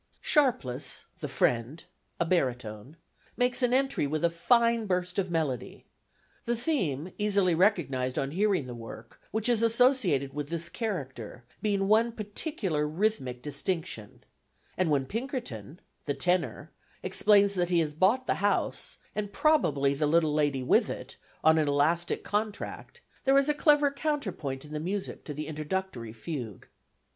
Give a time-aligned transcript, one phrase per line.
[0.19, 1.83] Sharpless, the friend
[2.19, 2.97] (a baritone),
[3.37, 5.85] makes an entry with a fine burst of melody
[6.45, 11.87] the theme, easily recognised on hearing the work, which is associated with this character, being
[11.87, 14.23] one particular rhythmic distinction
[14.75, 16.71] and when Pinkerton (the tenor)
[17.03, 21.59] explains that he has bought the house, and probably the little lady with it, on
[21.59, 26.67] an elastic contract, there is a clever counterpoint in the music to the introductory fugue.